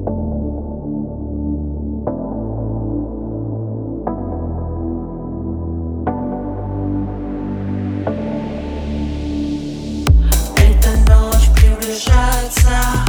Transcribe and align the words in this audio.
Эта 0.00 0.08
ночь 11.06 11.50
приближается. 11.54 12.99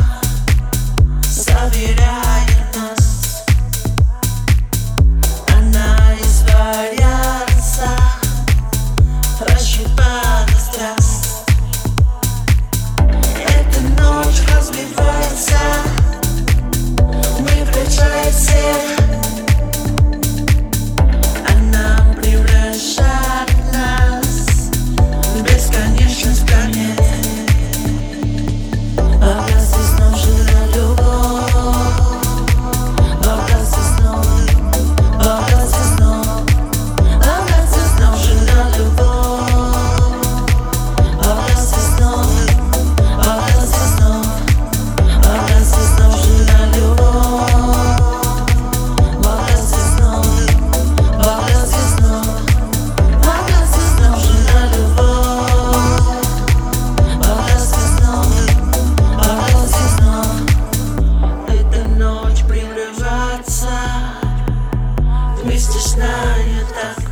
знаю 65.92 66.64
так. 66.74 67.04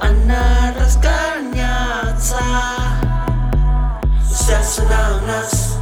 Она 0.00 0.72
разгоняется 0.78 2.38
Сейчас 4.30 4.78
она 4.78 5.02
у 5.16 5.26
нас. 5.26 5.76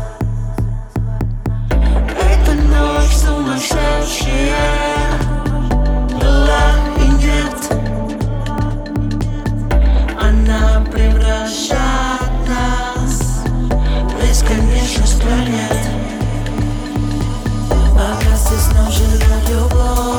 Эта 1.70 2.52
ночь 2.54 3.14
сумасшедшая. 3.14 4.56
Была 6.18 6.66
и 6.96 7.08
нет. 7.22 7.60
Она 10.18 10.82
превращает 10.90 12.32
нас 12.48 13.14
В 14.08 14.12
бесконечность 14.22 15.20
планет. 15.20 15.82
Пока 17.68 18.32
здесь 18.36 18.68
нам 18.74 18.90
жила 18.90 19.36
любовь. 19.50 20.13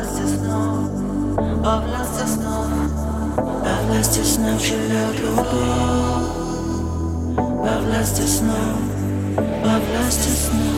власти 0.00 0.22
снов, 0.26 0.88
во 1.36 1.80
власти 1.80 2.26
снов 2.26 2.66
Во 3.36 3.86
власти 3.86 4.22
снов 4.22 4.60
живет 4.60 5.20
любовь 5.20 5.46
Во 7.36 7.78
власти 7.80 8.22
снов, 8.26 8.78
во 9.36 9.78
власти 9.78 10.28
снов 10.28 10.69